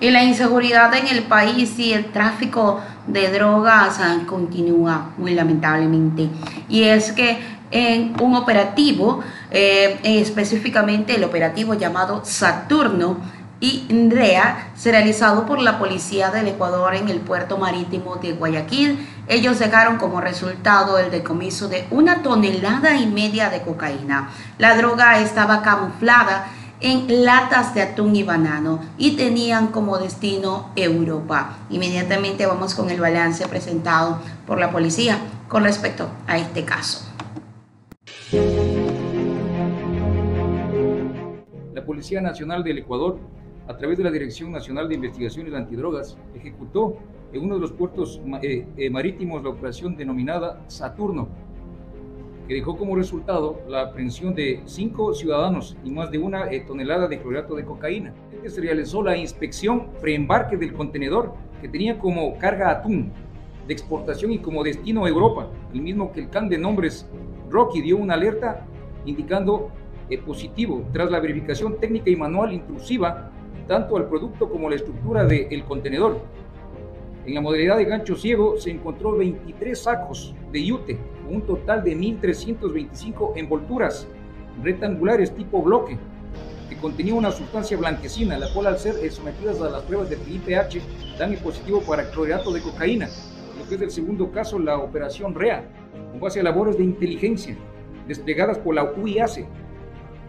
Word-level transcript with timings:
Y 0.00 0.10
la 0.10 0.22
inseguridad 0.22 0.94
en 0.94 1.06
el 1.08 1.22
país 1.24 1.78
y 1.78 1.92
el 1.92 2.06
tráfico 2.06 2.80
de 3.06 3.30
drogas 3.30 4.00
continúa 4.26 5.10
muy 5.16 5.34
lamentablemente. 5.34 6.28
Y 6.68 6.84
es 6.84 7.12
que 7.12 7.38
en 7.70 8.14
un 8.20 8.34
operativo, 8.36 9.20
eh, 9.50 9.98
específicamente 10.04 11.16
el 11.16 11.24
operativo 11.24 11.74
llamado 11.74 12.22
Saturno, 12.24 13.18
y 13.60 13.86
NDREA 13.88 14.72
se 14.76 14.90
realizado 14.90 15.46
por 15.46 15.58
la 15.58 15.78
Policía 15.78 16.30
del 16.30 16.48
Ecuador 16.48 16.94
en 16.94 17.08
el 17.08 17.20
puerto 17.20 17.56
marítimo 17.56 18.16
de 18.16 18.32
Guayaquil. 18.32 19.08
Ellos 19.26 19.58
dejaron 19.58 19.96
como 19.96 20.20
resultado 20.20 20.98
el 20.98 21.10
decomiso 21.10 21.68
de 21.68 21.86
una 21.90 22.22
tonelada 22.22 22.96
y 22.96 23.06
media 23.06 23.48
de 23.48 23.62
cocaína. 23.62 24.28
La 24.58 24.76
droga 24.76 25.18
estaba 25.20 25.62
camuflada 25.62 26.46
en 26.84 27.24
latas 27.24 27.74
de 27.74 27.80
atún 27.80 28.14
y 28.14 28.24
banano 28.24 28.78
y 28.98 29.16
tenían 29.16 29.68
como 29.68 29.96
destino 29.96 30.68
Europa. 30.76 31.56
Inmediatamente 31.70 32.44
vamos 32.44 32.74
con 32.74 32.90
el 32.90 33.00
balance 33.00 33.48
presentado 33.48 34.18
por 34.46 34.60
la 34.60 34.70
policía 34.70 35.16
con 35.48 35.64
respecto 35.64 36.10
a 36.26 36.36
este 36.36 36.66
caso. 36.66 37.10
La 41.72 41.82
Policía 41.86 42.20
Nacional 42.20 42.62
del 42.62 42.76
Ecuador, 42.76 43.18
a 43.66 43.74
través 43.78 43.96
de 43.96 44.04
la 44.04 44.10
Dirección 44.10 44.52
Nacional 44.52 44.86
de 44.86 44.96
Investigaciones 44.96 45.54
Antidrogas, 45.54 46.18
ejecutó 46.34 46.98
en 47.32 47.44
uno 47.44 47.54
de 47.54 47.62
los 47.62 47.72
puertos 47.72 48.20
eh, 48.42 48.66
eh, 48.76 48.90
marítimos 48.90 49.42
la 49.42 49.48
operación 49.48 49.96
denominada 49.96 50.62
Saturno, 50.66 51.28
que 52.46 52.54
dejó 52.54 52.76
como 52.76 52.96
resultado 52.96 53.60
la 53.68 53.82
aprehensión 53.82 54.34
de 54.34 54.62
cinco 54.66 55.14
ciudadanos 55.14 55.76
y 55.84 55.90
más 55.90 56.10
de 56.10 56.18
una 56.18 56.50
eh, 56.50 56.60
tonelada 56.60 57.08
de 57.08 57.18
clorato 57.18 57.54
de 57.54 57.64
cocaína. 57.64 58.12
Se 58.46 58.60
realizó 58.60 59.02
la 59.02 59.16
inspección 59.16 59.88
preembarque 60.00 60.56
del 60.56 60.74
contenedor 60.74 61.34
que 61.60 61.68
tenía 61.68 61.98
como 61.98 62.36
carga 62.38 62.70
atún 62.70 63.10
de 63.66 63.72
exportación 63.72 64.32
y 64.32 64.38
como 64.38 64.62
destino 64.62 65.06
a 65.06 65.08
Europa, 65.08 65.48
el 65.72 65.80
mismo 65.80 66.12
que 66.12 66.20
el 66.20 66.28
CAN 66.28 66.50
de 66.50 66.58
nombres 66.58 67.08
Rocky 67.48 67.80
dio 67.80 67.96
una 67.96 68.14
alerta 68.14 68.66
indicando 69.06 69.70
eh, 70.10 70.18
positivo 70.18 70.84
tras 70.92 71.10
la 71.10 71.20
verificación 71.20 71.78
técnica 71.80 72.10
y 72.10 72.16
manual 72.16 72.52
intrusiva 72.52 73.30
tanto 73.66 73.96
al 73.96 74.08
producto 74.08 74.50
como 74.50 74.68
la 74.68 74.76
estructura 74.76 75.24
del 75.24 75.64
contenedor. 75.64 76.20
En 77.26 77.34
la 77.34 77.40
modalidad 77.40 77.78
de 77.78 77.86
gancho 77.86 78.16
ciego 78.16 78.58
se 78.58 78.70
encontró 78.70 79.16
23 79.16 79.78
sacos 79.78 80.34
de 80.52 80.62
yute, 80.62 80.98
con 81.22 81.36
un 81.36 81.42
total 81.42 81.82
de 81.82 81.96
1.325 81.96 83.32
envolturas 83.36 84.06
rectangulares 84.62 85.34
tipo 85.34 85.62
bloque, 85.62 85.96
que 86.68 86.76
contenía 86.76 87.14
una 87.14 87.30
sustancia 87.30 87.78
blanquecina, 87.78 88.36
la 88.36 88.52
cual 88.52 88.66
al 88.66 88.78
ser 88.78 89.10
sometidas 89.10 89.58
a 89.62 89.70
las 89.70 89.82
pruebas 89.84 90.10
de 90.10 90.16
pH 90.16 90.82
dan 91.18 91.32
el 91.32 91.38
positivo 91.38 91.80
para 91.80 92.10
clorhidrato 92.10 92.52
de 92.52 92.60
cocaína. 92.60 93.08
Lo 93.58 93.66
que 93.66 93.76
es 93.76 93.80
el 93.80 93.90
segundo 93.90 94.30
caso, 94.30 94.58
la 94.58 94.76
operación 94.76 95.34
REA, 95.34 95.64
con 96.10 96.20
base 96.20 96.40
a 96.40 96.42
labores 96.42 96.76
de 96.76 96.84
inteligencia 96.84 97.56
desplegadas 98.06 98.58
por 98.58 98.74
la 98.74 98.84
UIACE, 98.84 99.46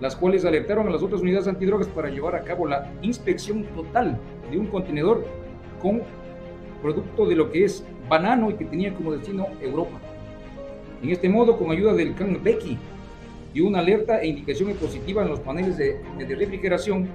las 0.00 0.14
cuales 0.14 0.44
alertaron 0.44 0.86
a 0.86 0.90
las 0.90 1.02
otras 1.02 1.22
unidades 1.22 1.48
antidrogas 1.48 1.88
para 1.88 2.08
llevar 2.08 2.36
a 2.36 2.44
cabo 2.44 2.68
la 2.68 2.92
inspección 3.02 3.64
total 3.74 4.16
de 4.48 4.58
un 4.58 4.66
contenedor 4.66 5.24
con 5.82 6.02
producto 6.84 7.24
de 7.24 7.34
lo 7.34 7.50
que 7.50 7.64
es 7.64 7.82
banano 8.10 8.50
y 8.50 8.54
que 8.54 8.66
tenía 8.66 8.92
como 8.92 9.12
destino 9.12 9.46
Europa. 9.62 9.98
En 11.02 11.08
este 11.08 11.30
modo, 11.30 11.56
con 11.56 11.70
ayuda 11.70 11.94
del 11.94 12.14
CAN 12.14 12.38
Becky 12.44 12.76
y 13.54 13.60
una 13.62 13.78
alerta 13.78 14.20
e 14.20 14.26
indicación 14.26 14.70
positiva 14.74 15.22
en 15.22 15.30
los 15.30 15.40
paneles 15.40 15.78
de, 15.78 15.98
de, 16.18 16.36
refrigeración 16.36 17.08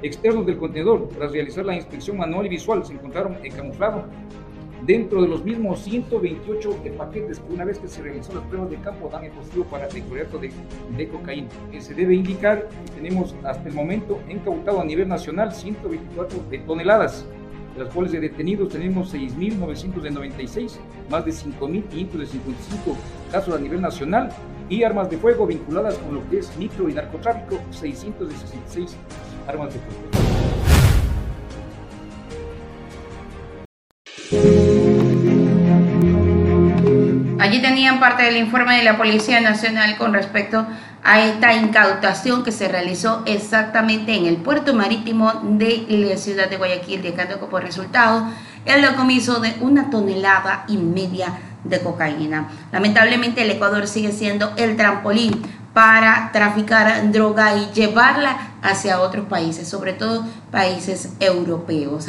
externos 0.00 0.46
del 0.46 0.56
contenedor, 0.56 1.10
tras 1.10 1.30
realizar 1.30 1.66
la 1.66 1.76
inspección 1.76 2.16
manual 2.16 2.46
y 2.46 2.48
visual, 2.48 2.86
se 2.86 2.94
encontraron 2.94 3.36
camuflados 3.54 4.04
dentro 4.86 5.20
de 5.20 5.28
los 5.28 5.44
mismos 5.44 5.80
128 5.80 6.82
paquetes 6.96 7.38
que 7.38 7.52
una 7.52 7.66
vez 7.66 7.78
que 7.78 7.88
se 7.88 8.02
realizó 8.02 8.32
las 8.32 8.44
pruebas 8.44 8.70
de 8.70 8.76
campo 8.78 9.10
dan 9.12 9.30
positivo 9.32 9.64
para 9.66 9.88
el 9.88 9.92
de, 9.92 10.52
de 10.96 11.08
cocaína. 11.08 11.48
Se 11.78 11.92
debe 11.92 12.14
indicar 12.14 12.66
que 12.86 12.92
tenemos 12.92 13.34
hasta 13.44 13.68
el 13.68 13.74
momento 13.74 14.18
incautado 14.30 14.80
a 14.80 14.84
nivel 14.86 15.06
nacional 15.06 15.52
124 15.52 16.38
toneladas 16.66 17.26
de 17.74 17.84
las 17.84 17.92
cuales 17.92 18.12
de 18.12 18.20
detenidos 18.20 18.68
tenemos 18.70 19.12
6.996, 19.14 20.72
más 21.10 21.24
de 21.24 21.32
5.555 21.32 22.96
casos 23.30 23.54
a 23.54 23.58
nivel 23.58 23.80
nacional 23.80 24.30
y 24.68 24.82
armas 24.82 25.10
de 25.10 25.18
fuego 25.18 25.46
vinculadas 25.46 25.96
con 25.98 26.14
lo 26.14 26.30
que 26.30 26.38
es 26.38 26.56
micro 26.56 26.88
y 26.88 26.94
narcotráfico, 26.94 27.60
666 27.70 28.96
armas 29.46 29.72
de 29.74 29.80
fuego. 29.80 30.22
Allí 37.38 37.60
tenían 37.60 38.00
parte 38.00 38.22
del 38.22 38.36
informe 38.36 38.76
de 38.76 38.84
la 38.84 38.96
Policía 38.96 39.40
Nacional 39.40 39.98
con 39.98 40.14
respecto 40.14 40.66
a 41.04 41.20
esta 41.20 41.54
incautación 41.54 42.44
que 42.44 42.52
se 42.52 42.68
realizó 42.68 43.22
exactamente 43.26 44.14
en 44.14 44.26
el 44.26 44.36
puerto 44.36 44.72
marítimo 44.72 45.32
de 45.42 45.84
la 45.88 46.16
ciudad 46.16 46.48
de 46.48 46.56
Guayaquil, 46.56 47.02
dejando 47.02 47.40
como 47.40 47.58
resultado 47.58 48.28
el 48.64 48.82
decomiso 48.82 49.40
de 49.40 49.56
una 49.60 49.90
tonelada 49.90 50.64
y 50.68 50.76
media 50.76 51.38
de 51.64 51.80
cocaína. 51.80 52.48
Lamentablemente 52.70 53.42
el 53.42 53.50
Ecuador 53.50 53.86
sigue 53.88 54.12
siendo 54.12 54.52
el 54.56 54.76
trampolín 54.76 55.42
para 55.72 56.30
traficar 56.32 57.10
droga 57.10 57.56
y 57.56 57.70
llevarla 57.72 58.36
hacia 58.62 59.00
otros 59.00 59.26
países, 59.26 59.68
sobre 59.68 59.94
todo 59.94 60.24
países 60.50 61.14
europeos. 61.18 62.06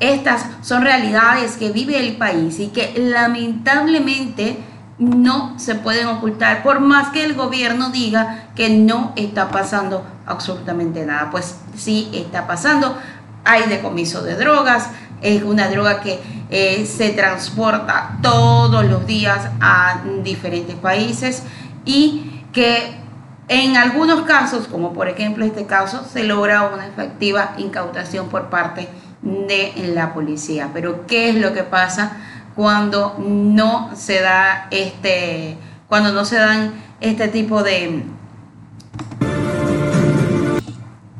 Estas 0.00 0.46
son 0.62 0.82
realidades 0.82 1.56
que 1.56 1.70
vive 1.70 1.98
el 1.98 2.16
país 2.16 2.58
y 2.58 2.68
que 2.68 2.92
lamentablemente 2.96 4.56
no 4.98 5.58
se 5.58 5.74
pueden 5.74 6.06
ocultar, 6.08 6.62
por 6.62 6.80
más 6.80 7.10
que 7.10 7.24
el 7.24 7.34
gobierno 7.34 7.90
diga 7.90 8.48
que 8.54 8.70
no 8.70 9.12
está 9.16 9.50
pasando 9.50 10.04
absolutamente 10.26 11.04
nada. 11.06 11.30
Pues 11.30 11.56
sí 11.76 12.10
está 12.12 12.46
pasando, 12.46 12.96
hay 13.44 13.68
decomiso 13.68 14.22
de 14.22 14.36
drogas, 14.36 14.90
es 15.22 15.42
una 15.42 15.68
droga 15.68 16.00
que 16.00 16.20
eh, 16.50 16.86
se 16.86 17.10
transporta 17.10 18.18
todos 18.22 18.84
los 18.84 19.06
días 19.06 19.48
a 19.60 20.02
diferentes 20.22 20.76
países 20.76 21.44
y 21.84 22.44
que 22.52 23.00
en 23.48 23.76
algunos 23.76 24.22
casos, 24.22 24.68
como 24.68 24.92
por 24.92 25.08
ejemplo 25.08 25.44
este 25.44 25.66
caso, 25.66 26.04
se 26.10 26.24
logra 26.24 26.70
una 26.72 26.86
efectiva 26.86 27.54
incautación 27.58 28.28
por 28.28 28.50
parte 28.50 28.88
de 29.22 29.72
la 29.94 30.12
policía. 30.14 30.70
Pero 30.72 31.06
¿qué 31.06 31.30
es 31.30 31.36
lo 31.36 31.52
que 31.52 31.62
pasa? 31.62 32.16
Cuando 32.54 33.16
no 33.18 33.90
se 33.94 34.20
da 34.20 34.68
este, 34.70 35.56
cuando 35.88 36.12
no 36.12 36.24
se 36.24 36.36
dan 36.36 36.74
este 37.00 37.28
tipo 37.28 37.62
de 37.62 38.04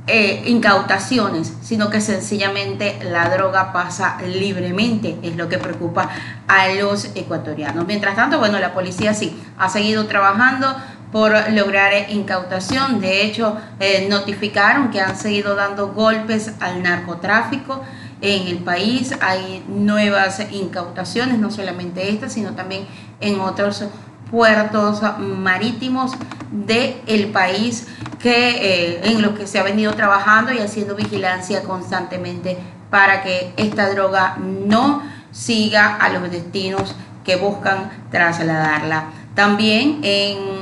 eh, 0.06 0.42
incautaciones, 0.46 1.52
sino 1.62 1.88
que 1.88 2.00
sencillamente 2.00 2.98
la 3.04 3.30
droga 3.30 3.72
pasa 3.72 4.18
libremente, 4.26 5.16
es 5.22 5.36
lo 5.36 5.48
que 5.48 5.58
preocupa 5.58 6.10
a 6.48 6.68
los 6.68 7.06
ecuatorianos. 7.14 7.86
Mientras 7.86 8.16
tanto, 8.16 8.38
bueno, 8.38 8.58
la 8.58 8.74
policía 8.74 9.14
sí 9.14 9.40
ha 9.58 9.68
seguido 9.68 10.06
trabajando 10.06 10.76
por 11.12 11.32
lograr 11.52 11.92
incautación. 12.10 13.00
De 13.00 13.22
hecho, 13.22 13.56
eh, 13.78 14.06
notificaron 14.10 14.90
que 14.90 15.00
han 15.00 15.16
seguido 15.16 15.54
dando 15.54 15.92
golpes 15.92 16.52
al 16.60 16.82
narcotráfico 16.82 17.82
en 18.22 18.46
el 18.46 18.58
país. 18.58 19.12
Hay 19.20 19.62
nuevas 19.68 20.40
incautaciones, 20.50 21.38
no 21.38 21.50
solamente 21.50 22.08
esta, 22.08 22.30
sino 22.30 22.52
también 22.52 22.86
en 23.20 23.40
otros 23.40 23.84
puertos 24.30 25.02
marítimos 25.18 26.12
del 26.50 26.96
el 27.06 27.26
país 27.26 27.86
que, 28.18 28.94
eh, 28.94 29.00
en 29.04 29.20
los 29.20 29.32
que 29.38 29.46
se 29.46 29.58
ha 29.58 29.62
venido 29.62 29.92
trabajando 29.92 30.52
y 30.52 30.58
haciendo 30.60 30.94
vigilancia 30.94 31.62
constantemente 31.64 32.56
para 32.88 33.22
que 33.22 33.52
esta 33.56 33.90
droga 33.90 34.38
no 34.38 35.02
siga 35.32 35.96
a 35.96 36.08
los 36.10 36.30
destinos 36.30 36.94
que 37.24 37.36
buscan 37.36 37.90
trasladarla. 38.10 39.04
También 39.34 40.00
en 40.02 40.61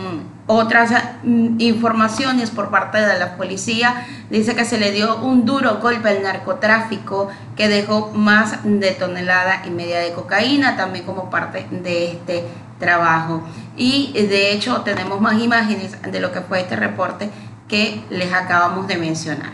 otras 0.51 0.91
mm, 1.23 1.61
informaciones 1.61 2.51
por 2.51 2.71
parte 2.71 3.01
de 3.01 3.19
la 3.19 3.37
policía 3.37 4.05
dice 4.31 4.57
que 4.57 4.65
se 4.65 4.79
le 4.79 4.91
dio 4.91 5.17
un 5.19 5.45
duro 5.45 5.79
golpe 5.81 6.09
al 6.09 6.23
narcotráfico 6.23 7.29
que 7.57 7.69
dejó 7.69 8.11
más 8.13 8.59
de 8.65 8.91
tonelada 8.91 9.63
y 9.65 9.71
media 9.71 10.01
de 10.01 10.13
cocaína 10.13 10.77
también 10.77 11.05
como 11.05 11.31
parte 11.31 11.69
de 11.71 12.13
este 12.13 12.45
trabajo 12.81 13.43
y 13.77 14.13
de 14.13 14.53
hecho 14.53 14.81
tenemos 14.81 15.21
más 15.21 15.41
imágenes 15.41 15.97
de 16.03 16.21
lo 16.21 16.33
que 16.33 16.41
fue 16.41 16.61
este 16.61 16.75
reporte 16.75 17.31
que 17.69 18.03
les 18.11 18.33
acabamos 18.33 18.89
de 18.89 18.97
mencionar. 18.97 19.53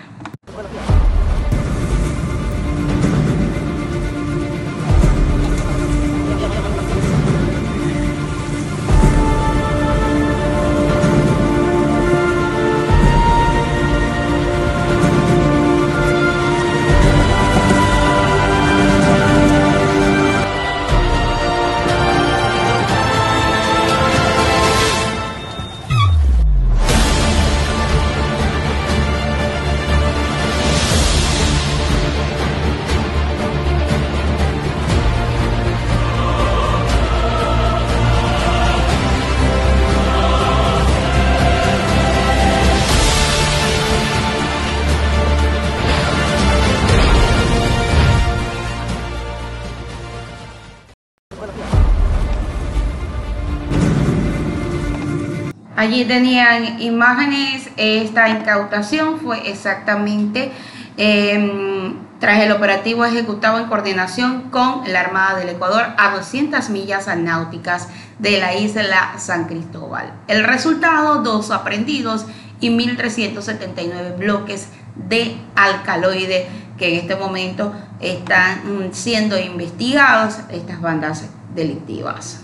Allí 55.86 56.04
tenían 56.04 56.82
imágenes, 56.82 57.68
esta 57.76 58.28
incautación 58.28 59.20
fue 59.20 59.48
exactamente 59.48 60.50
em, 60.96 61.94
tras 62.18 62.42
el 62.42 62.50
operativo 62.50 63.04
ejecutado 63.04 63.60
en 63.60 63.66
coordinación 63.66 64.50
con 64.50 64.82
la 64.88 64.98
Armada 64.98 65.38
del 65.38 65.50
Ecuador 65.50 65.84
a 65.96 66.16
200 66.16 66.70
millas 66.70 67.06
náuticas 67.16 67.86
de 68.18 68.40
la 68.40 68.56
isla 68.56 69.14
San 69.18 69.44
Cristóbal. 69.44 70.12
El 70.26 70.42
resultado, 70.42 71.22
dos 71.22 71.52
aprendidos 71.52 72.26
y 72.58 72.70
1.379 72.70 74.18
bloques 74.18 74.70
de 74.96 75.36
alcaloide 75.54 76.48
que 76.78 76.94
en 76.94 77.00
este 77.02 77.14
momento 77.14 77.72
están 78.00 78.88
mm, 78.88 78.92
siendo 78.92 79.38
investigados 79.38 80.38
estas 80.50 80.80
bandas 80.80 81.26
delictivas. 81.54 82.40